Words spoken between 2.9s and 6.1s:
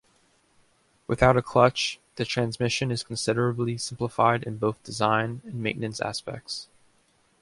considerably simplified in both design and maintenance